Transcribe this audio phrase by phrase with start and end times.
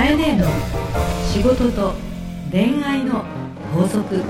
[0.00, 0.46] カエネの
[1.30, 1.92] 仕事と
[2.50, 3.22] 恋愛の
[3.74, 4.24] 法則。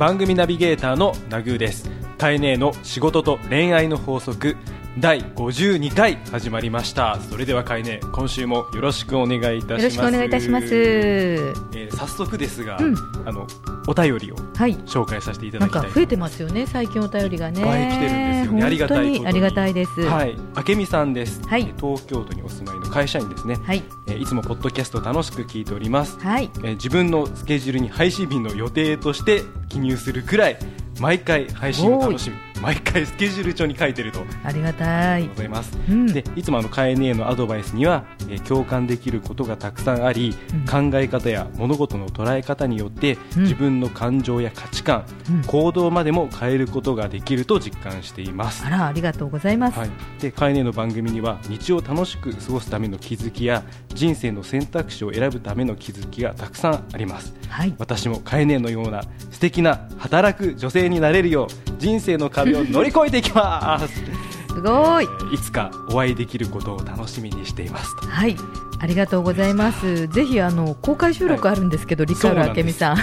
[0.00, 1.88] 番組ナビゲーターのナグーです。
[2.18, 4.56] カエネの仕事と恋愛の法則。
[4.96, 7.20] 第52回始まりました。
[7.20, 9.82] それではカエネ今週もよろしくお願いいたします。
[9.82, 10.66] よろしくお願いいたします。
[10.72, 12.94] えー早速ですが、うん。
[13.26, 13.46] あの
[13.86, 14.76] お便りをはい。
[14.86, 15.82] 紹介させていただきたい。
[15.82, 17.60] か増えてますよね、最近お便りがね。
[17.60, 18.62] いっぱい来てるんですよね。
[18.64, 20.00] ありがたいありがたいです。
[20.02, 20.36] はい、
[20.68, 21.62] 明美さんです、はい。
[21.62, 23.82] えー東京都にお住まいの会社員ですね、はい。
[24.08, 26.50] えーいつもポッドキャスト楽しく聞いております、はい。
[26.56, 30.58] えー自分のスケジュールに配信日の予定として記入するくらい
[31.00, 35.28] 毎回配信を楽しみ毎回 スケジュール帳に書いてるとありがたい。
[35.28, 35.34] ご。
[35.34, 36.06] ざいます、うん。
[36.06, 40.34] でいつもあのカエネのアドバイスには、えー共感できることがたくさんあり、
[40.70, 43.42] 考え方や物事の捉え方によって、うん。
[43.42, 45.42] 自分の感情や価値観、うん。
[45.42, 48.64] 行動までも変えることができると実感しています。
[48.64, 49.78] あら、ありがとうございます。
[49.78, 53.62] はい、でカエネの番組には日を楽しく過ごすための気づきや
[53.94, 57.34] 人生の選択肢を選ぶための気づきがたくさんあります。
[57.48, 57.74] はい。
[57.78, 65.04] 私もカエネのような素敵な働く女性になれるよう人生の壁を乗り越えていきますすごい。
[65.04, 68.36] えーいつかお会いできることを楽しみにしていますとはい。
[68.80, 70.06] ありがとうございます。
[70.08, 72.96] ぜひ、あの、公開収録あるんですけど、リカール明美さん。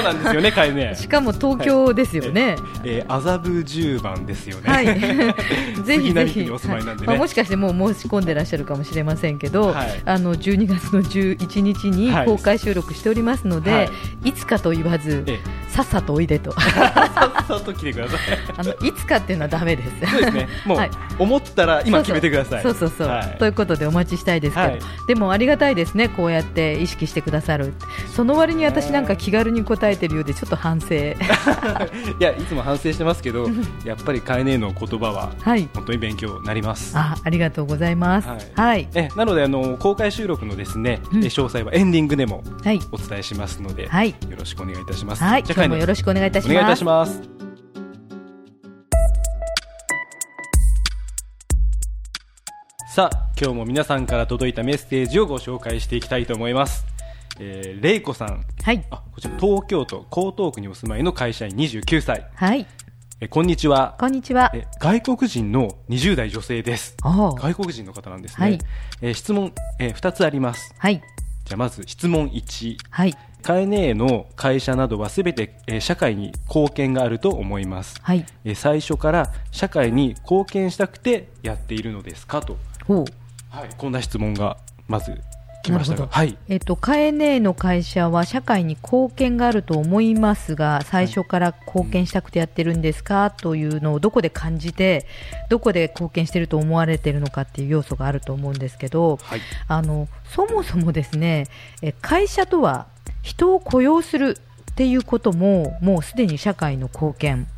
[0.00, 2.56] うなんですよねカエネしかも東京ですよね。
[2.84, 4.62] えー麻布十番ですよね。
[4.66, 4.86] はい。
[5.82, 6.50] ぜひぜひ、
[7.04, 10.02] まあもしかしてもう申し込んでらっしゃるかもしれませんけど、はい。
[10.04, 12.26] あの12月の11日にはい。
[12.26, 13.90] 公開収録しておりますので、はい。
[14.24, 16.52] い、つかと言わず、えーさっさとおいでと。
[16.58, 18.18] さっさと来てください。
[18.56, 20.10] あのいつかっていうのはダメです。
[20.10, 20.48] そうですね。
[20.64, 20.90] もう、はい。
[21.18, 22.62] 思ったら今決めてください。
[22.62, 23.36] そうそうそう、はい。
[23.38, 25.06] ということでお待ちしたいですけど、はい。
[25.08, 27.74] でもありがたいですね、こうやって意識してくださる、
[28.14, 31.14] その割に私なんか気軽に答えてるようでちょっと反省、 い
[32.18, 33.48] やいつも反省してますけど
[33.84, 36.96] やっぱりカエネの言葉ははい、本当に勉強になります。
[36.96, 38.28] あありがとうございます。
[38.28, 38.38] はい。
[38.54, 41.24] はい、えなのであの公開収録のですね、うん。
[41.24, 44.10] え詳細はエンディングでもはい、お伝えしますので、はい。
[44.10, 45.22] よろしくお願いいたします。
[45.22, 46.52] はい、今日もよろしくお願いいたします。
[46.52, 47.45] お願いいたします。
[52.96, 56.86] さあ今日も皆さんから届いたメッセージをご紹介していきたいと思います。
[57.38, 58.46] えー、れいこさん。
[58.62, 62.26] はい、あこちら東京都江東区にお住まいの会社員29歳。
[62.34, 62.66] はい、
[63.20, 63.96] えこんにちは。
[64.00, 64.50] こんにちは。
[64.54, 66.96] え外国人の20代女性です。
[67.02, 68.58] ああ外国人の方なんですね、はい。
[69.02, 70.74] えー質問、え2つあります。
[70.78, 71.02] はい、
[71.44, 82.56] じゃあまず質問1はい、カエネの会社などはすべて、えー社会に貢献があると思います、はい、えー最初から社会に貢献したくてやっているのですかと。
[83.50, 84.56] はい、こんな質問が
[84.88, 85.20] まず
[85.66, 86.06] 来ましたが。
[86.08, 86.36] はい。
[86.48, 95.06] えっと、カエネの会社は社会に貢献があると思いますが、最初から貢献したくてやってるんですかというのをどこで感じて、
[95.48, 99.40] どこで貢献してると思われてるのかっていう要素があると思うんですけど、はい。
[99.68, 101.46] あの、そもそもですね、
[101.82, 102.86] え会社とは
[103.22, 104.38] 人を雇用する
[104.70, 107.48] っていうことも、もうすでに社会の貢献うん、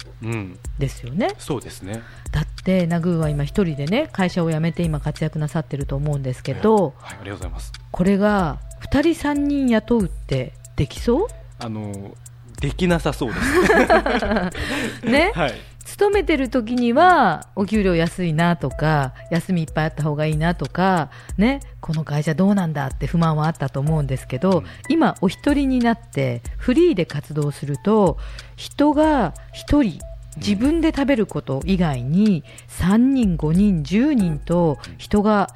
[0.78, 1.34] ですよね。
[1.38, 2.02] そうですね。
[2.32, 7.72] だって、ナグーは今一人でね、会社を辞めて今活躍なさってると思うんですけど、はい、ありがとうございます。
[7.90, 8.58] これが
[8.90, 11.26] 2人3人雇うってできそう？
[11.58, 12.16] あの
[12.60, 15.06] できなさそうです。
[15.06, 15.54] ね、はい。
[15.84, 21.08] 勤めてる時にはお給料安いなとか休みいっぱいあった方がいいなとか、
[21.38, 28.18] ね、この会社どうなんだって不満はあったと思うんですけど、うん今お一人になってフリーで活動すると
[28.56, 29.98] 人が一人
[30.36, 35.48] 自分で食べること以外に3人5人10人と人が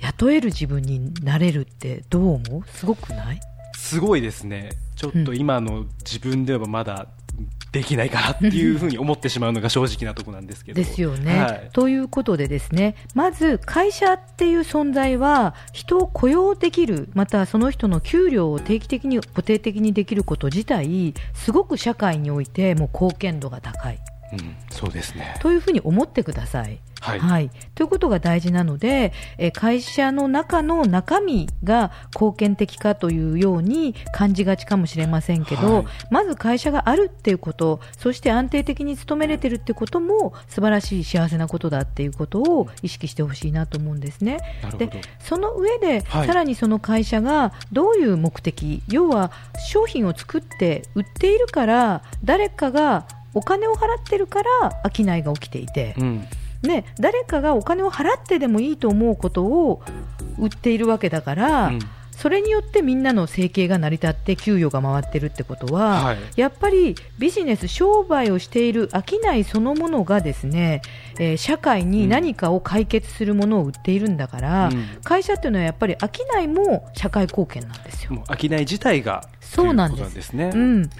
[0.00, 2.68] 雇える自分になれるってどう思う？
[2.68, 3.40] すごくない？
[3.76, 4.70] すごいですね。
[4.96, 7.06] ちょっと今の自分ではまだ
[7.72, 10.76] できないかなっていうふうに思ってしまうのが正直なところなんですけど。
[10.76, 11.70] ですよね、はい。
[11.72, 23.98] ということでですねまず会社っていう存在は人を雇用できるまたはその人の給料を定期的に固定的にできること自体すごく社会においてもう貢献度が高い
[24.32, 25.36] うん、そうですね。
[25.40, 26.78] というふうに思ってください。
[27.02, 27.50] はい。
[27.74, 35.84] ということが大事なので、えー会社の中の中身が貢献的かというように感じがちかもしれませんけど、はい。
[36.10, 44.38] まず会社があるっていうことそして安定的に勤めれてるってことも素晴らしい幸せなことだっていうことを意識してほしいなと思うんですね。
[44.62, 44.86] なるほど。
[44.86, 46.26] でその上で、はい。
[46.26, 49.32] さらにその会社がどういう目的要は
[49.70, 56.26] 商品を作って売っているから誰かがお金を払ってるから商いが起きていて、うん。
[56.62, 59.82] ね、誰かがお金を払ってでもいいと思うことを
[60.38, 61.78] 売っているわけだから、うん
[62.22, 66.18] それによってみんなの生計が成り立って給与が回ってるってことは、はい。
[66.36, 70.82] やっぱりビジネス、商売をしている商いそのものがですね、
[71.18, 74.86] えー社会に何かを解決するものを売っているんだから、うん。
[75.02, 78.22] 会社っていうのはやっぱり商いも社会貢献なんですよ。
[78.28, 80.32] 商い自体がそうなんです。
[80.32, 80.52] ね。
[80.54, 80.60] うん。
[80.60, 80.90] うん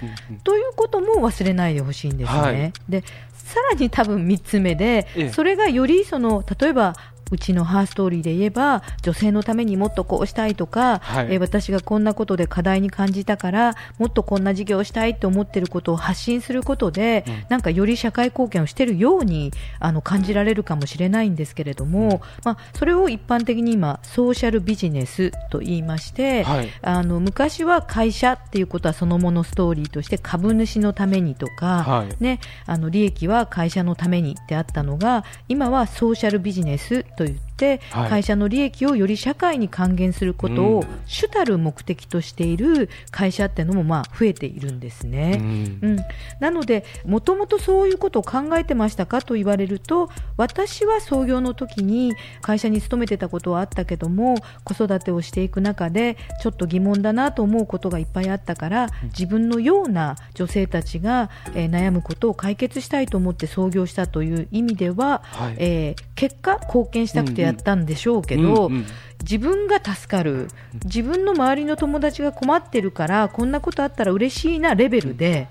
[0.43, 2.37] ということも忘れないでほしいんですね。
[2.37, 2.73] はい。
[2.89, 5.29] でさらに多分3つ目で、ええ。
[5.31, 6.95] それがよりその例えば
[7.33, 11.27] うちのハーストーリーで言えば女性のためにもっとこうしたいとか、はい。
[11.31, 17.45] えー私がこんなことで課題に感じたからもっとこんな事業をしたいと思っていることを発信することで、うん。
[17.49, 26.69] なんかより社会貢献をしているようにあの感じられるかもしれないんですけれども、まあ、それを一般的に今ソーシャルビジネスと言いまして、はい。
[26.81, 32.23] あの昔は会社っていうことはそのものストーリーとして株主のためにとか、はい。
[32.23, 37.52] ね、あの利益は会社のためにってあったのが今はソーシャルビジネスといって、はい
[37.91, 40.59] 会社の利益をより社会に還元することうん。
[40.77, 45.37] を主たる目的としている会社っていうのもまあ増えているんですね。
[45.39, 45.79] うん。
[45.81, 45.97] うん、
[46.39, 65.55] なので、もともとそういうことを考えてましたかと言われると、私は創業の時に会社に勤めてたことはあったけども、子育てをしていく中で、ちょっと疑問だなと思うことがいっぱいあったから、自分のような女性たちが、えー悩むことを解決したいと思って創業したという意味では、はい。
[65.57, 68.85] えー結果、貢献したくてやったんでしょうけど、うんうん。
[69.21, 70.47] 自分が助かる、
[70.85, 75.47] 自分の周りの友達が困ってるから、こんなことあったら嬉しいなレベルで、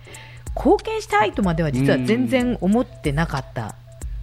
[0.57, 3.75] 貢献したいとまでは実は全然思ってなかった。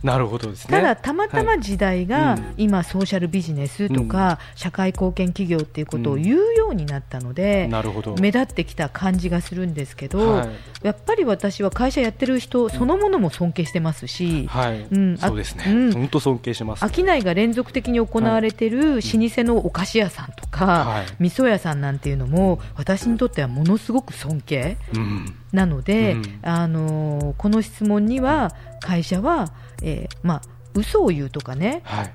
[0.04, 0.72] なるほどですね。
[0.72, 8.16] ただ、たまたま時代が今、ソーシャルビジネスとか、社会貢献企業っていうことを言うようになったので、なるほど。
[8.16, 10.50] 目立ってきた感じがするんですけど、はい
[10.81, 15.66] やっぱり私は会社やってる人そのものも尊敬してますし、はい、うんあそうですね。
[15.68, 16.86] うん本当尊敬します。
[16.88, 25.36] 商いが連続的に行われている老舗のお菓子屋さんとか、はい味噌屋さんなんていうのも私にとってはものすごく尊敬うん。
[25.52, 30.42] なので、うんあのーこの質問には会社は、えーまあ
[30.76, 32.14] 嘘を言うとかねはい。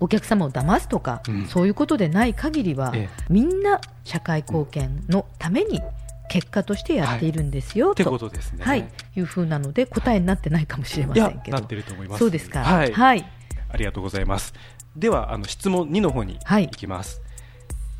[0.00, 5.80] お客様を騙すとか、うんそういうことでない限りは、えみんな社会貢献のために
[6.28, 8.64] 結果としてやっているんですよ、ってとことですね。
[8.64, 8.86] はい、
[9.16, 12.18] いうふうなので答えになってないかもしれませんけどなってると思います。
[12.18, 12.92] そうですかはい。
[12.92, 13.26] はい
[13.68, 14.52] ありがとうございます。
[14.96, 17.22] では、あの質問2の方にはい行きます。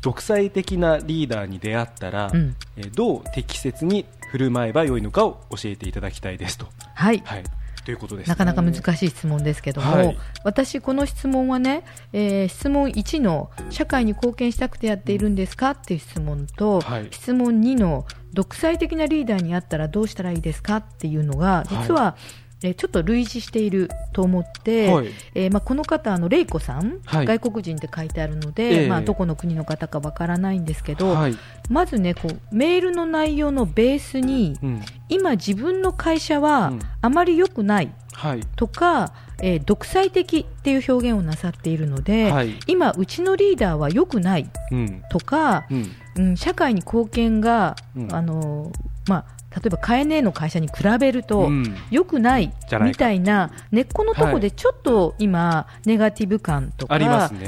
[0.01, 6.67] 独裁的なリーダーに出会ったら、うんえーどう適切に振る舞えばよいのかを教えていただきたいですと。
[6.93, 7.43] はいはい。
[7.87, 10.17] ということです、なかなか難しい質問ですけども、はい。
[10.43, 17.07] 私、この質問はね、えー質問1の社会に貢献したくてやっているんですかっていう質問と、はい。
[17.11, 22.17] 質問2の独裁的なリーダーに会ったらどうしたらいいですかっていうのが、実は、
[22.63, 31.37] えーちょっと類似していると思って、はいえーまあ、この方、あのレイコさん、はい外国人って書いてあるのえで、えまあ、どこの国の方かわからないんですけど、はい。
[31.69, 34.81] まずねこう、メールの内容のベースに、うん。
[35.09, 37.93] 今、自分の会社はうんあまり良くない。
[38.13, 38.41] はい。
[38.55, 45.03] とか、えー独裁的っていう表現をなさっているので、はい今、うちのリーダーは良くないうん。
[45.11, 45.91] とか、うん。
[46.17, 48.71] うん、社会に貢献が、うんあの
[49.07, 49.25] まあ、
[49.57, 51.75] 例えば、カエネの会社に比べると、うん。
[51.89, 56.97] 良くないみたいな根っこのとこはいでちょっと今、ネガティブ感とか、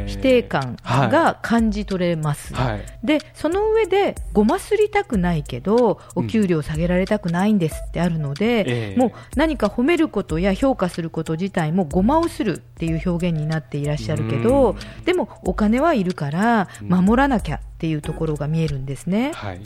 [0.07, 2.53] 否定感が感じ取れます。
[2.55, 2.85] はい。
[3.03, 8.99] でその上でごますりたくないけどお給料下げられたくないんですってあるので、ええ。
[8.99, 15.03] もう何か褒めることや評価すること自体もごまをするっていう表現になっていらっしゃるけどうん。
[15.03, 16.87] でもお金はいるからうん。
[16.89, 19.31] 守らなきゃっていうところが見えるんですね。
[19.33, 19.61] はい。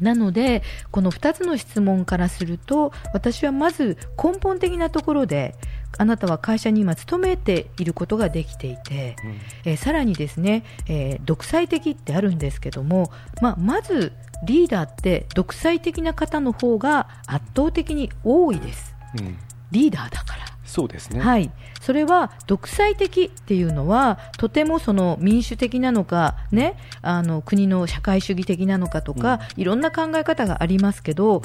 [0.00, 5.54] なので、この2つの質問からすると、私はまず根本的なところで、
[5.96, 13.10] あなたは会社に今勤めていることができていて、うんえーさらにですね、えー独裁的ってあるんですけども、
[13.40, 14.12] まあ、まず
[14.44, 18.94] リーダーって独裁的な方の方が圧倒的に多いです。
[19.18, 19.38] うん。
[19.70, 20.43] リーダーだから。
[20.74, 21.20] そうですね。
[21.20, 31.42] はい、それは独裁的っていうのはとてもその民主的なのか、ね、あの国の社会主義的なのかとか、いろんな考え方がありますけど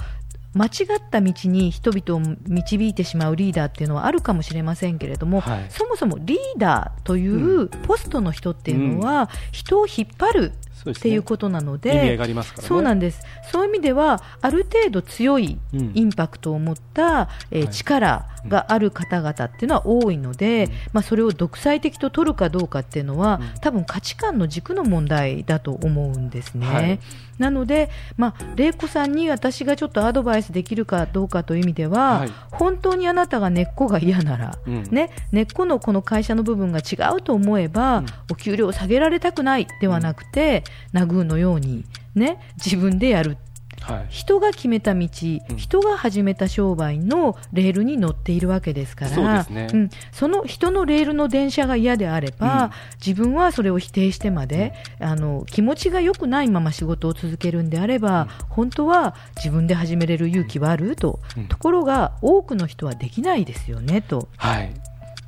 [0.56, 0.72] 間違っ
[1.12, 5.66] た道に人々を導いてしまうリーダーっていうのはあるかもしれませんけれども、はい。
[5.70, 10.52] そもそもリーダーというポストの人っていうのは、人を引っ張る
[10.86, 10.92] ね。
[10.92, 12.18] っていうことなので、ね。
[12.62, 13.22] そうなんです。
[13.52, 15.92] そういう意味では、ある程度強いうん。
[15.94, 17.74] インパクトを持った、えーはい。
[17.74, 20.72] 力がある方々っていうのは多いので、うん。
[20.94, 23.60] まあ、それを独裁的と取るかどうかっていうのは、うん。
[23.62, 26.68] 多分価値観の軸の問題だと思うんですね。
[26.68, 27.00] はい。
[27.40, 32.32] なので、まあ、玲子さんに私がちょっとアドバイスできるかどうかという意味では、はい。
[32.52, 34.84] 本当にあなたが根っこが嫌なら、うん。
[34.92, 38.06] ね、根っこのこの会社の部分が違うと思えば、うん。
[38.32, 41.86] お給料を下げられたくないではなくて、ナグーのように、
[42.16, 43.38] ね、自分でやる。
[43.82, 44.06] はい。
[44.10, 45.58] 人が決めた道、うん。
[45.58, 49.68] 人が始めた商売のレールに乗っているわけですから、そね。
[49.68, 49.90] ん。
[50.12, 52.72] その人のレールの電車が嫌であれば、うん。
[53.06, 61.48] 自分はそれを否定してまで、あの気持ちが良くないまま仕事を続けるんであれば、本当は自分で始めれる勇気はあると、うん。
[61.48, 64.28] ところが多くの人はできないですよねと。
[64.38, 64.74] はい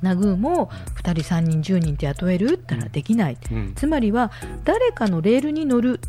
[0.02, 0.70] ナグーも
[1.02, 3.72] 2人、3人、10人って雇えるって言ったらできない、うん。
[3.74, 4.30] つまりは
[4.64, 6.00] 誰かのレールに乗る、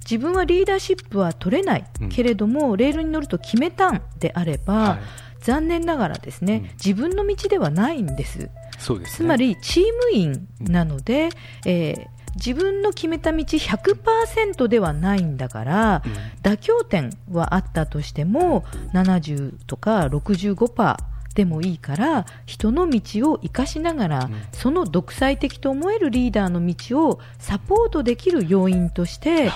[0.00, 2.08] 自分はリーダーシップは取れない、うん。
[2.08, 4.98] けれども、レールに乗ると決めたんであれば、はい。
[5.40, 6.62] 残念ながらですね、うん。
[6.72, 9.16] 自分の道ではないんです、そうですね。
[9.16, 11.28] つまりチーム員なので、
[11.64, 16.12] えー自分の決めた道100%ではないんだから、うん。
[16.42, 18.62] 妥協点はあったとしても
[18.92, 20.96] 70とか65%
[21.36, 24.42] でもいいから人の道を生かしながら、うん。
[24.52, 29.50] その独裁的と思えるリーダーの道をサポートできる要因として、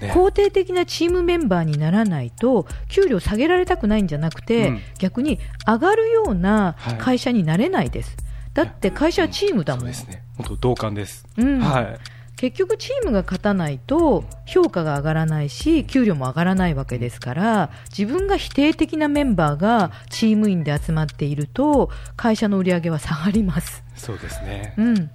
[0.00, 4.80] 肯定的なチームメンバーにならないと給料下げられたくないんじゃなくて、うん。
[4.98, 6.98] 逆に上がるようなはい。
[6.98, 8.16] 会社になれないです、
[8.52, 10.24] だって会社はチームだもん、そうですね。
[10.36, 11.60] 本当同感です、うん。
[11.60, 11.98] はい
[12.36, 23.84] 結局チームが勝たないと評価が上がらないし給料も上がらないわけですから自分が否定的なメンバーがチーム員で集まっていると会社の売り上げは下がります。
[23.94, 24.74] そうですね。
[24.76, 25.10] うん。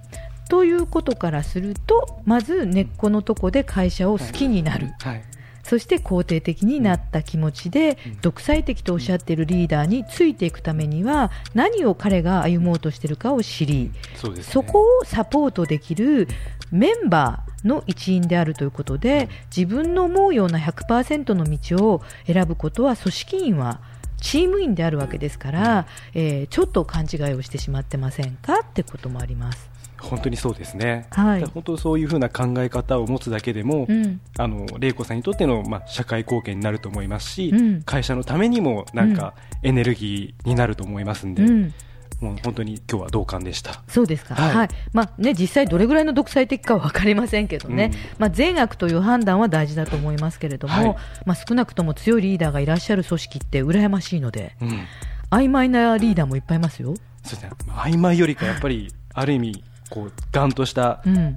[0.48, 5.22] ということからするとまず根っこのとこで会社を好きになる、はい。
[5.62, 8.20] そして肯定的になった気持ちで、うん。
[8.20, 14.52] 独裁的とおっしゃっているリーダーについていくためには何を彼が歩もうとしているかを知り、そうですね。
[14.52, 16.26] そこをサポートできる
[16.70, 23.80] メンバーの一員であるということで自分の思うような100%の道を選ぶことは組織員は
[24.20, 29.70] チーム員であるわけですから、えーちょっと勘違いをしてしまってませんかってこともあります。
[30.00, 31.44] 本当にそうですね、はい。
[31.44, 34.20] 本当そういうふうな考え方を持つだけでも、うん。
[34.38, 37.82] あの玲子さんにとっての、まあ、社会貢献になると思いますし、うん。
[37.82, 41.74] 会社のためにもなんかエネルギーになると思いますんで、うん
[42.20, 43.82] もう本当に今日は同感でした。
[43.88, 44.54] そうですか、はい。
[44.54, 44.68] はい。
[44.92, 47.98] まあね、実際どれぐらいの独裁的かは分かりませんけどね、うん。
[48.18, 50.96] まあ、善悪という判断は大事だと思いますけれども、はい。
[51.24, 54.86] まあ、少なくとも強いリーダーがいらっしゃる組織って羨ましいので、うん。
[55.30, 56.94] 曖昧なリーダーもいっぱいいますよ。
[57.24, 61.36] そうですね、曖昧よりかやっぱりある意味こうガンとしたうん。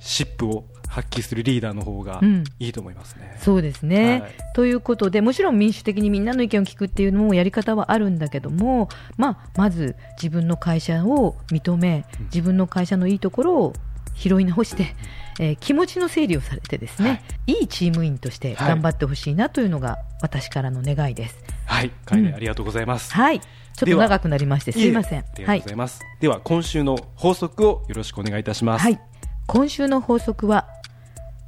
[0.00, 2.44] シップを発揮するリーダーの方がうん。
[2.58, 3.36] いいと思いますね。
[3.40, 4.32] そうですね、はい。
[4.54, 12.24] ということでもちろん民主的にみんなの意見を聞くっていうのもやり方はあるんだけども、まあ、まず自分の会社を認めうん。
[12.26, 13.72] 自分の会社のいいところを
[14.14, 14.94] 拾い直して、
[15.38, 21.38] えー気持ちの整理をされてですね、い、いチーム員として頑張ってほしいなというのが私からの願いです。
[21.66, 22.34] はい、会うん。
[22.34, 23.12] ありがとうございます。
[23.14, 23.40] はい。
[23.40, 25.20] ちょっと長くなりましてすいません。
[25.20, 26.00] えありがとうございます。
[26.20, 28.82] では今週の法則をよろしくお願いいたします。
[28.82, 29.00] はい、
[29.46, 30.66] 今週の法則は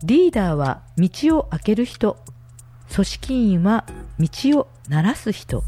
[0.03, 2.17] リーダーは道を開ける人。
[2.91, 3.85] 組織員は
[4.19, 4.29] 道
[4.61, 5.63] を鳴らす人。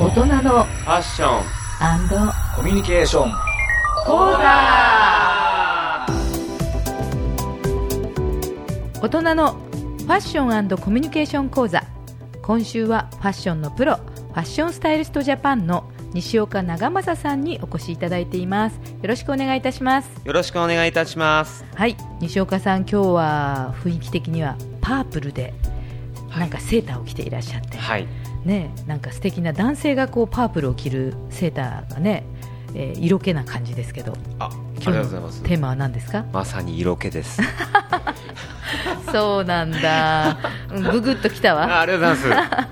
[0.00, 1.42] 大人のファッション
[2.56, 3.32] コミュニケーション。
[4.06, 4.38] 講座。
[9.02, 11.82] 大人のファッションコミュニケーション講座。
[12.42, 13.96] 今週はファッションのプロ。
[13.96, 18.74] ファッションスタイリストジャパンの西岡長政さんにお越しいただいています。
[18.74, 20.08] よろしくお願いいたします。
[20.24, 21.64] よろしくお願いいたします。
[21.74, 21.96] はい。
[22.20, 25.52] 西岡さん今日は雰囲気的にはパープルで
[26.36, 28.06] なんかセーターを着ていらっしゃって、はい。
[28.44, 32.24] ねなんか素敵な男性がこうパープルを着るセーターがね、
[32.74, 34.14] えー色気な感じですけど。
[34.38, 35.42] ああり今日のがとうございます。
[35.42, 36.24] テーマは何ですか？
[36.32, 37.40] まさに色気です
[39.12, 40.38] そうなんだ、
[40.72, 41.64] うんぐぐっときたわ。
[41.64, 42.68] あありがとうございます。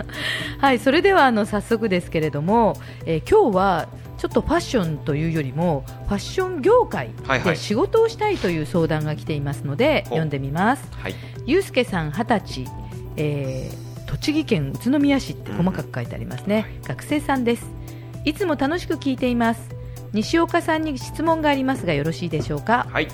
[0.61, 3.89] はい、それではあの早速ですけれども、えー今日は
[4.19, 7.51] ちょっとファッションというよりもファッション業界はいはい。
[7.51, 10.19] で仕事をしたいという相談が来ていますので、ほう。
[10.19, 10.89] 読んでみます。
[11.03, 11.15] はい。
[11.45, 12.67] ゆうすけさん20歳、
[13.17, 17.67] えー栃木県宇都宮市って細かく書いてありますね、学生さんです。
[18.25, 19.69] いつも楽しく聞いています。
[20.13, 22.87] 西岡さんに質問がありますがよろしいでしょうか？
[22.91, 23.09] はい。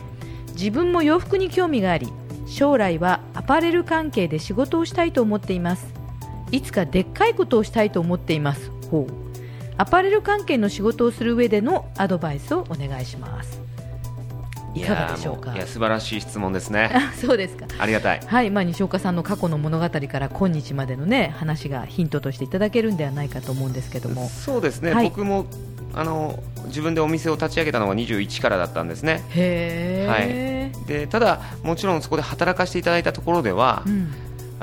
[0.54, 2.12] 自分も洋服に興味があり
[2.46, 5.92] 将来はアパレル関係で仕事をしたいと思っています。
[6.50, 8.70] いつかでっかいことをしたいと思っています。
[8.90, 9.12] ほう。
[9.78, 13.60] アパレル関係の仕事をする上でのアドバイスをお願いします。
[14.74, 15.54] いかがでしょうか？
[15.54, 16.90] いや素晴らしい質問ですね。
[16.94, 17.66] あ そうですか。
[17.78, 18.20] ありがたい。
[18.24, 24.28] はい、まあ、西岡さんの過去の物語から今日までのね話がヒントとしていただけるんではないかと思うんですけども。
[24.28, 25.04] そうですね、はい。
[25.04, 25.46] 僕も
[25.94, 29.22] あの自分でお店を立ち上げたのが21からだったんですね。
[29.30, 30.06] へえ、
[30.86, 34.12] でただもちろんそこで働かせていただいたところでは、うん。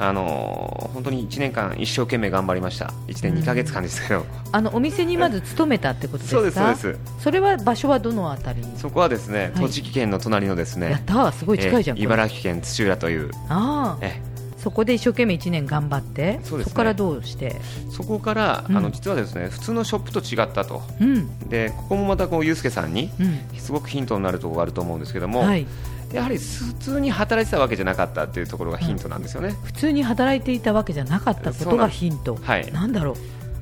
[0.02, 2.94] あのー本当に1年間一生懸命頑張りました。
[3.08, 6.38] 1年2ヶ月間ですけど、あのお店にまず勤めたってことですか？
[6.38, 7.24] そうですそうです。
[7.24, 8.78] それは場所はどのあたりに？
[8.78, 9.66] そこはですね、はい。
[9.66, 14.06] 栃木県の隣のですねやったーすごい近いじゃん、茨城県土浦という、ああ。
[14.06, 14.22] え
[14.58, 16.64] そこで一生懸命1年頑張ってそね。
[16.66, 17.52] こからどうして？
[17.56, 18.78] ーそこから、うん。
[18.78, 20.82] あの実はですね普通のショップと違ったと。
[21.02, 21.40] うん。
[21.50, 23.60] でここもまたこうユうスケさんにうん。
[23.60, 25.68] すごくヒントになるところがあると思うんですけども、はい
[26.12, 32.36] やはり普通に働いてたわけじゃなかったっていうところがヒントなんですよね、普通に働いていたわけじゃなかったことがヒント。
[32.36, 32.72] はい。
[32.72, 33.16] なんだろう。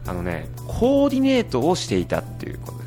[0.09, 2.77] あのねコーディネートをしていたっていうこと。
[2.77, 2.86] で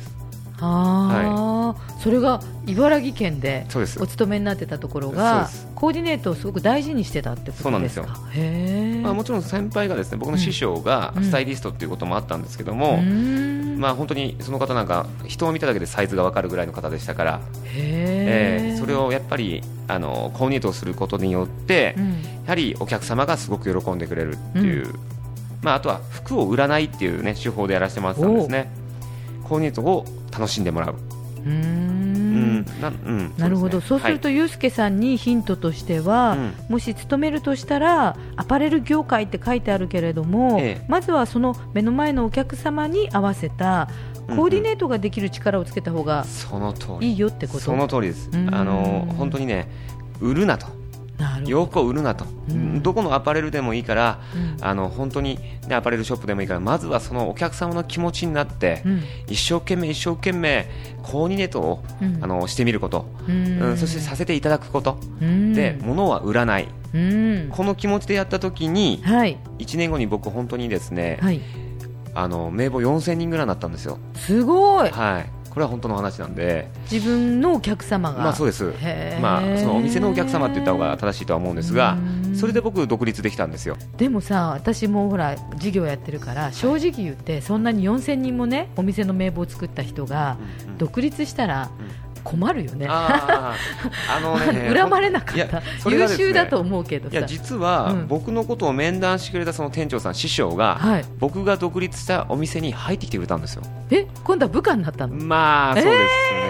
[0.63, 3.65] ああ、それが茨城県で
[3.99, 7.63] お勤めになってたところがコーディネートをすごく大事にしてたってことですか？
[7.63, 8.05] そうなんですよ。
[8.31, 11.23] へえ、まあ、もちろん先輩がですね僕の師匠がうん。
[11.23, 13.79] スタイリストっていうこともあったんですけども、うーん。
[13.79, 17.41] まあ、本当にその方なんか人を見ただけでサイズが分かるぐらいの方でしたから、
[17.73, 22.11] えへえーそれをやっぱりあのコーディネートをすることによって、うん。
[22.11, 24.93] やはりお客様がすごく喜んでくれるっていう、
[25.61, 28.71] まあ、あとは服を売らないっていう、ね、手法でやらせてもらってたんですね。
[29.43, 30.95] コーディネートを楽しんでもらう、
[31.45, 32.59] うーうん。
[32.59, 32.65] ん。
[32.81, 36.53] なうんなるほど、そうすると、はいユうスケさんにヒントとしては、うん。
[36.69, 40.85] もし勤めるとしたら、アパレル業界って書いてあるけれども、ええ。
[40.87, 43.89] まずはその目の前のお客様に合わせた、
[44.27, 47.09] コーディネートができる力をつけた方がその通り。
[47.11, 47.59] いいよってこと？
[47.59, 48.29] その通りです。
[48.31, 48.53] うん。
[48.55, 49.67] あの本当にね
[50.21, 50.67] 売るなと
[51.45, 52.81] 洋服を売るなと、うん。
[52.81, 54.65] どこのアパレルでもいいから、うん。
[54.65, 59.03] あの本当に、ね、アパレルショップでもいいからまずはそのお客様の気持ちになって、うん。
[59.27, 60.67] 一生懸命一生懸命
[61.03, 62.19] コーディネートを、うん。
[62.21, 63.61] あのしてみること、うん。
[63.61, 65.53] うんそしてさせていただくこと、うん。
[65.53, 66.67] で物は売らない。
[66.93, 67.49] うん。
[67.51, 69.37] この気持ちでやった時にはい。
[69.59, 71.41] 1年後に僕本当にですね、はい。
[72.13, 74.89] あの名簿4000人ぐらいになったんですよ、すごい。
[74.89, 78.23] はい、これは本当の話なんで、自分のお客様が。
[78.23, 78.73] まあそうです。
[79.21, 82.35] まあ、そのお店のお客様って言った方が正しいとは思うんですがうん。
[82.35, 83.75] それで僕独立できたんですよ。
[83.97, 90.77] でもさ私もほら事業やってるから正直言ってそんなに4000人もねお店の名簿を作った人がうんうん。
[90.77, 91.69] 独立したら
[92.23, 93.55] 困るよね、あ
[94.21, 97.17] のね恨まれなかった、ね優秀だと思うけどさ。
[97.17, 98.07] いや実は、うん。
[98.07, 101.05] 僕のことを面談してくれたその店長さん師匠が、はい。
[101.19, 103.63] 僕が独立したお店に入ってきてくれたんですよ。
[103.89, 105.15] え今度は部下になったの？
[105.15, 105.95] まあそうです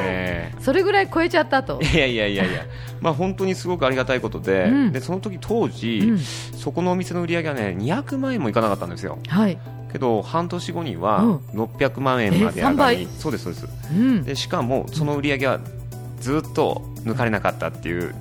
[0.07, 1.79] ね、それぐらい超えちゃったと。
[1.81, 2.65] いやいやいやいや、
[3.01, 4.91] まあ、本当にすごくありがたいことで,、うん。
[4.91, 6.19] でその時当時、うん。
[6.19, 9.17] そこのお店の売り上げはね200万円もいかなかったんですよ。
[9.27, 9.57] はい、
[9.91, 11.01] けど半年後にうん。
[11.01, 13.07] は600万円まで上え3がり、倍？
[13.17, 13.67] そうですそうです。
[13.91, 15.59] うん、でしかもその売り上げは
[16.19, 18.13] ずっと抜かれなかったっていう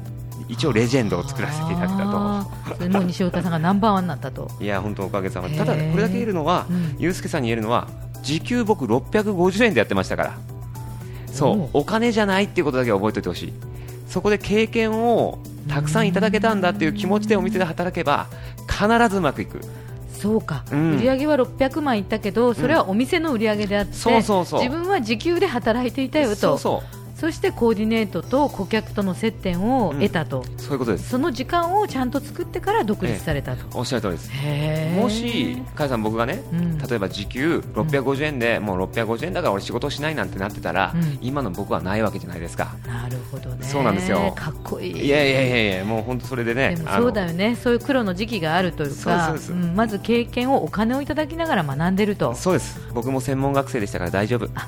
[0.49, 2.75] 一応レジェンドを作らせていただいたと。
[2.77, 4.51] それも西岡さんがナンバーワンになったと。
[4.61, 5.57] いや本当おかげさまで。
[5.57, 6.97] ただこれだけ言えるのは、うん。
[6.99, 7.89] ユうスケさんに言えるのは
[8.23, 10.39] 時給僕650円でやってましたから。
[11.27, 11.71] そう。
[11.73, 13.53] お金じゃないっていうことだけは覚えておいてほしい。
[14.09, 18.27] そこで経験をたくさんいただけたんだっていう気持ちでお店で働けば
[18.67, 19.61] 必ずうまくいく
[20.21, 20.97] そうか、うん。
[20.99, 24.61] 売り上げは600万いったけどそれはお店の売り上げであって、そうそうそう。
[24.63, 26.37] 自分は時給で働いていたよと。
[26.37, 26.83] そうそ
[27.21, 31.11] そしてコーディネートと顧客との接点を得たと、うそういうことです。
[31.11, 34.31] その時間をちゃんと作ってから独立されたと、おっしゃる通りです。
[34.99, 36.79] もし、かやさん、僕がね、うん。
[36.79, 41.19] 例えば時給650円で、もう650円だから俺仕事をしないなんてなってたら、うん。
[41.21, 42.75] 今の僕はないわけじゃないですか。
[42.87, 43.67] なるほどね。
[43.67, 44.33] そうなんですよ。
[44.35, 45.05] かっこいい。
[45.05, 47.55] いやいやいやいや、もう本当それでね、そうだよね。
[47.55, 49.37] そういう苦労の時期があるというか
[49.75, 52.35] まず経験をお金をいただきながら学んでると。
[52.35, 54.49] そうです、僕も専門学生でしたから大丈夫。
[54.55, 54.67] あ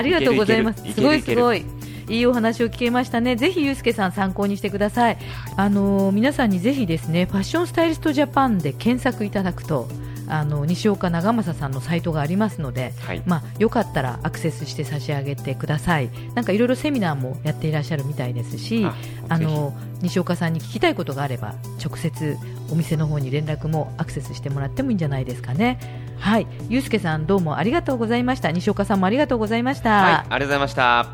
[0.00, 0.92] りがとうございます。
[0.92, 1.64] すごいすごい。
[2.08, 3.36] いいお話を聞けましたね。
[3.36, 5.18] ぜひゆうすけさん参考にしてください。
[5.56, 9.88] あの皆さんにぜひですねファッションスタイリストジャパンで検索いただくと
[10.32, 13.22] あの西岡長政さんのサイトがありますので、はい。
[13.26, 16.08] まあ、よかったらアクセスして差し上げてください。
[16.34, 18.94] なんかいろいろセミナーもやっていらっしゃるみたいですしあ
[19.28, 22.38] あの西岡さんに聞きたいことがあれば直接
[22.70, 25.78] お店の方に連絡もアクセスしてもらってもいいんじゃないですかね。
[26.18, 26.46] はい。
[26.70, 28.50] ゆうすけさんどうもありがとうございました。
[28.52, 31.08] 西岡さんもありがとうございました、はい、ありがとうございました。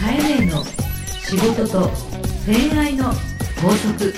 [0.00, 0.62] カエネの
[1.20, 1.90] 仕事と
[2.46, 3.12] 恋愛の
[3.60, 4.14] 法則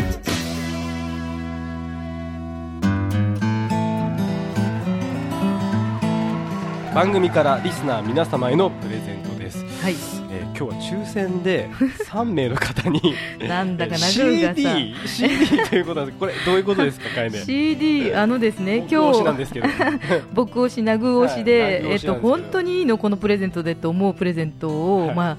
[6.95, 9.95] 番組からリスナー皆様へのプレゼントです、はい。
[10.31, 11.69] えー今日は抽選で
[12.07, 13.01] 3名の方に
[13.49, 16.19] なんだか CD, CD ということなんです。
[16.19, 19.67] これどういうことですかかいね CD あのですね今日なんですけど。
[20.35, 25.17] 僕推しナグ推しで、えっと本当にいいのこのプレゼントでと思うプレゼントを、はい。
[25.17, 25.37] まあ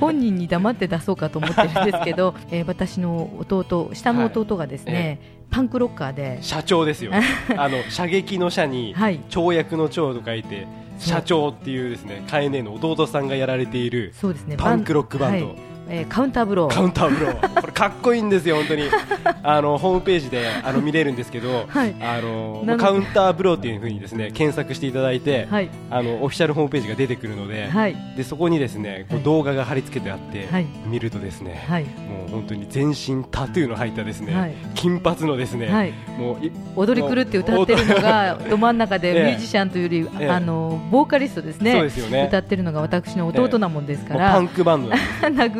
[0.00, 6.38] 本人に黙って出そうかと思ってるんですけど、 えー私の弟下の弟がですね、パンクロッカーで。
[6.42, 7.12] 社長ですよ。
[7.56, 9.20] あの射撃の社にはい。
[9.30, 10.66] 跳躍の長と書いて
[10.98, 14.56] 社長っていうですねカエネの弟さんがやられているそうですね。
[14.56, 16.74] パンクロックバンド、はいえーカウンターブロー。
[16.74, 17.60] カウンターブロー。
[17.60, 18.84] これかっこいいんですよ本当に。
[19.42, 21.94] あのホームページであの見れるんですけど、はい。
[22.00, 25.68] あのカウンターブローっていう風にですね検索していただいて、はい。
[25.90, 27.96] あのオフィシャルホームページが出てくるので、はい。
[28.16, 29.24] でそこにですねこうはい。
[29.24, 30.66] 動画が貼り付けてあって、はい。
[30.86, 31.84] 見るとですね、はい。
[31.84, 31.88] も
[32.28, 34.54] う本当に全身タトゥーの入ったですね、はい。
[34.74, 35.92] 金髪のですね、はい。
[36.18, 39.24] もうい踊り狂って歌ってるのが ど真ん中で ええ。
[39.26, 40.28] ミュージシャンというより、ええ。
[40.28, 41.72] あのボーカリストですね。
[41.72, 42.24] そうですよね。
[42.28, 45.50] 歌ってるのが私の弟なもんですから、もうパンクバンドなん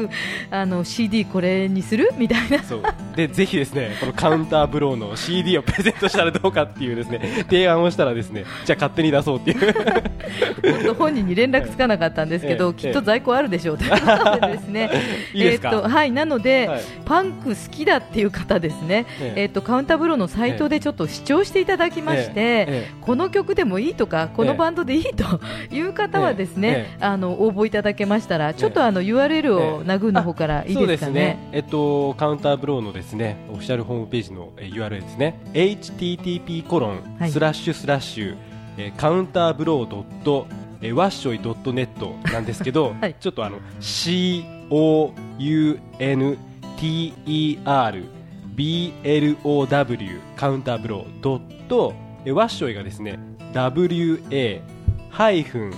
[0.50, 2.10] あの CD これにする？
[2.16, 2.62] みたいな。
[2.62, 2.82] そう。
[3.16, 10.94] でぜひですねこのカウンターブローの CD をプレゼントしたらどうかっていうですね提案をしたらですねじゃあ勝手に出そうっていう。
[10.94, 14.90] 本人に連絡つかなかったんですけど、ええきっと在庫あるでしょうということでですね。
[15.34, 15.70] いいですか？
[15.70, 16.80] えーっとはいなので、はい。
[17.04, 19.42] パンク好きだっていう方ですね、ええ。
[19.42, 22.90] えーっとカウンターブローのサイトでちょっと視聴していただきまして、ええ。
[23.00, 25.40] この曲でもいいとかこのバンドでいいと
[25.74, 27.04] いう方はですね、ええ。
[27.04, 31.38] あの応募いただけましたらちょっとあの URL をナグーの方からいいそうですかね。
[31.52, 35.38] えっとカウンターブローのですねオフィシャルホームページのえー URL ですね。
[35.52, 36.88] http コロ
[37.18, 37.28] はい。
[37.28, 38.36] ンスラッシュスラッシュ
[38.78, 40.46] えーカウンターブロードット
[40.80, 43.14] えーワッショイドットネットなんですけど、 はい。
[43.18, 46.38] ちょっとあの C O U N
[46.78, 48.04] T E R
[48.54, 53.18] B L O W カウンターブロードットえーワッショイがですね
[53.52, 54.60] W A
[55.10, 55.74] ハイフン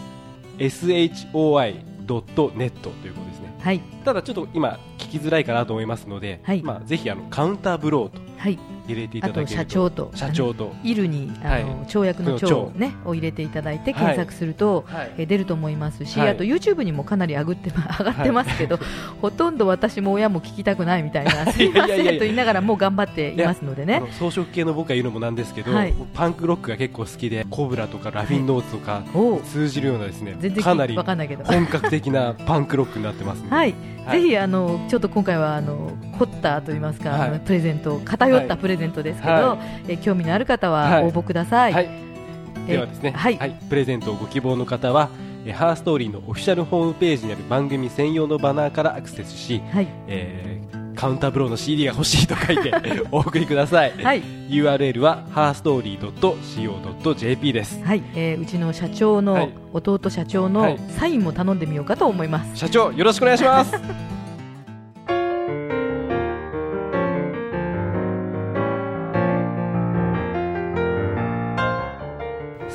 [0.58, 3.27] S H O I ドットネットということ。
[3.68, 3.80] はい。
[4.02, 6.62] ただちょっと今聞きづらいかなと思いますので、はい。
[6.62, 8.58] まあぜひあのカウンターブローとはい
[8.92, 9.40] 入れていたあと。
[9.40, 10.74] だけ社長と社長と。
[10.82, 11.64] イルにあの、はい。
[11.86, 15.12] 跳躍の長ねを入れていただいて検索すると、はい。
[15.18, 16.28] えー出ると思いますし、はい。
[16.30, 18.78] あと YouTube にもかなり上がってま上がってますけど、
[19.20, 25.94] ほとんど私も親も聞きたくないみたいな すいませんと言いながらもう頑張っていますのであねの装飾系の僕が言うのもなんですけど、はい。
[26.14, 29.02] パンクロックが結構好きでコブラとかラフィンノーツとか
[29.44, 31.44] 通じるようなですね全然かなりわかんないけど。
[31.44, 33.74] 本格的なパンクロックになってますはい、
[34.06, 34.22] はい。
[34.22, 41.04] ぜひあのちょっと今回はあの凝ったと言いますか、プレゼント偏ったプレゼントですけど、はえー興味のある方ははい。
[41.04, 41.72] 応募ください。
[41.72, 41.88] はい。
[42.66, 43.38] えではですね、はい。
[43.68, 45.10] プレゼントをご希望の方は
[45.44, 49.86] えーハーストーリーのオフィシャルホームページにある番組専用のバナーからアクセスし、はい。
[50.06, 52.72] えーカウンターブローの CD が欲しいと書いて
[53.12, 54.22] お送りください、はい。
[54.48, 57.80] URL は herstory.co.jp です。
[57.84, 59.50] はい、えーうちの社長の、はい。
[59.72, 60.76] 弟社長はのい。
[60.98, 62.56] サインも頼んでみようかと思います。
[62.56, 63.72] 社長よろしくお願いします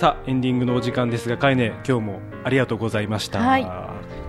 [0.04, 3.62] さあエンディングのお時間ですがかいね今日もありがとうございました、はい。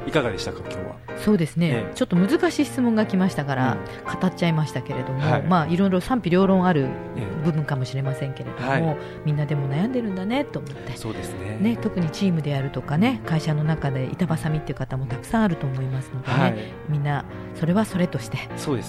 [0.06, 0.96] いかがでしたか今日は？
[1.18, 1.94] そうですね、ええ。
[1.96, 3.76] ちょっと難しい質問が来ましたから、
[4.20, 5.42] 語っちゃいましたけれども、はい。
[5.42, 8.96] まあいろいろ賛否両論あるえ部分かもしれませんけれども、はい。
[9.24, 10.92] みんなでも悩んでるんだねと思って。
[10.92, 10.96] え。
[10.96, 11.58] そうですね。
[11.58, 16.56] ね、特にチームでやるとかね会社の中で板挟みっていう方もたくさんあると思いますのでね、はい。
[16.88, 17.24] みんな
[17.56, 18.38] それはそれとして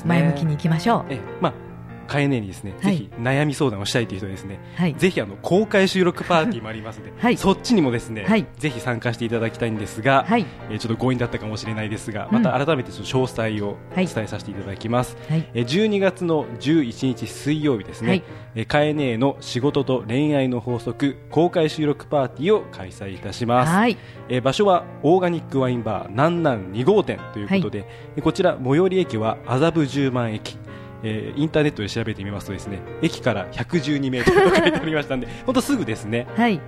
[0.06, 1.20] 前向きにいきましょう、え。
[1.42, 1.54] まあ
[2.06, 2.98] かえねにですね、はい。
[2.98, 4.60] ぜひ悩み相談をしたいという人はですね。
[4.76, 4.96] はい。
[4.96, 7.38] ぜひあの公開収録パーティーもありますので、 はい。
[7.38, 8.46] そっちにもですね、はい。
[8.58, 10.46] ぜひ参加していただきたいんですが、はい。
[10.70, 12.42] えーちょっと強引だったかもしれないですが、うん。
[12.44, 15.18] また改めてちょっと詳細を伝えさせていただきます。
[15.30, 15.46] はい。
[15.54, 18.24] えー12月の11日水曜日ですね、はい。
[18.56, 23.72] えーカエネの仕事と恋愛の法則公開収録パーティーを開催いたします。
[23.74, 23.98] はい。
[24.30, 30.58] えー場所はオーガニックワインバー南南2号店ということで、えーこちら最寄り駅は麻布十番駅。
[31.08, 36.26] えーインターネットで調べてみますとですね駅から112メートルと書いてありましたんで 本当すぐですね。
[36.36, 36.60] はい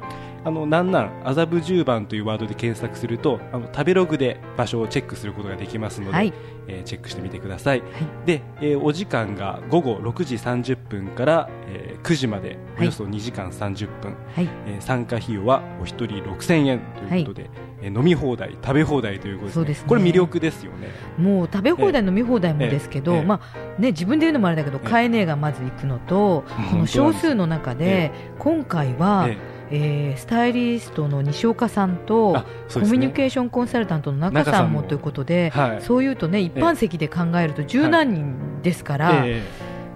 [0.47, 6.33] あのなんなん麻布十番というワードで検索するとあの食べログで場所をチェックすることができますので、はい。
[6.69, 7.83] えーチェックしてみてください、
[8.25, 14.49] で、えーお時間が午後6時30分から、えー9時までおよそ2時間30分、はい。
[14.67, 17.49] えー参加費用はお一人6000円ということで、
[17.81, 19.85] えー飲み放題食べ放題ということです,、そうですね。
[19.89, 20.89] これ魅力ですよね。
[21.17, 29.37] もう食べ放題飲み放題もですけど、ええええまあね、自分で言うのもあれだけど、ええカエネがまず行くのと、この少数の中で、今回は、え
[29.71, 35.81] えースタイリストの西岡さんと、あそうコミュニケーションコンサルタントの中さんもということで、はい。
[35.81, 39.43] そういうとね、一般席で考えると十何人ですから、え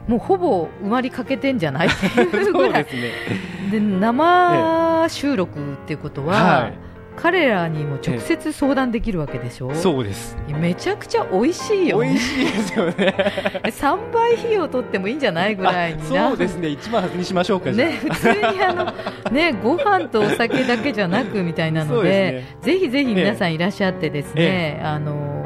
[0.08, 1.88] もうほぼ埋まりかけてんじゃない？
[1.88, 3.12] ってえいうぐらいですね。
[3.72, 6.74] で生収録っていうことは、はい
[7.22, 10.36] 彼らにも直接相談できるわけでしょ、そうです。
[10.60, 12.10] めちゃくちゃ美味しいよね。
[12.10, 13.16] 美味しいですよね。
[13.64, 16.26] 3倍費用取ってもいいんじゃないぐらいにな。
[16.26, 16.70] あ そうですね。
[16.70, 18.94] 一番外にしましょうかね、普通にあの、
[19.32, 22.58] ね、ご飯とお酒だけじゃなくみたいなのでね。
[22.62, 25.46] ぜひぜひ皆さんいらっしゃってですね、えあの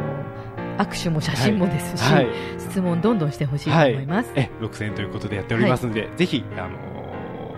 [0.78, 2.28] 握手も写真もですし、はい。
[2.58, 7.05] 質問どんどんしてほしいと思います、え6000円ということでやっておりますので、ぜひあの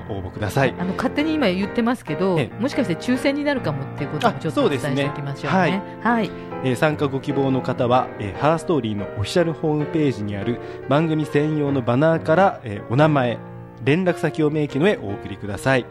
[0.10, 0.74] 応募ください。
[0.78, 5.52] あの勝手に今言ってますけどえもしかして抽選になるかもっていうこともちょっとお伝えしておきましょうね。
[5.52, 6.32] あそうですねはい、
[6.63, 13.38] えー参加ご希望の方は、えーハーストーリーのオフィシャルホームページにある番組専用のバナーから、えーお名前
[13.84, 15.86] 連絡先を明記の上お送りください。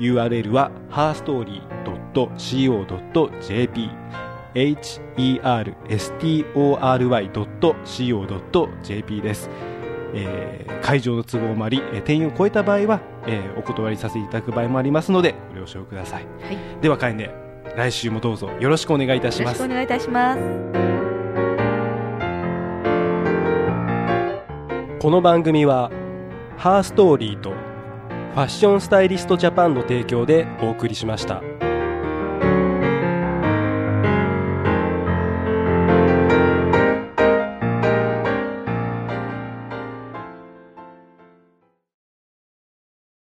[0.00, 3.90] URL は herstory.co.jp
[7.74, 9.50] herstory.co.jp です、
[10.14, 16.58] えー会場の都合もあり、えー定員を超えた場合は、えーお断りさせていただく場合もありますのでご了承ください、はい。
[16.80, 17.30] ではかえね
[17.76, 19.60] 来週もどうぞよろしくお願いいたします。
[19.60, 20.40] よろしくお願いいたします。
[25.00, 25.90] この番組は
[26.56, 31.42] ハーストーリーとファッションスタイリストジャパンの提供でお送りしました。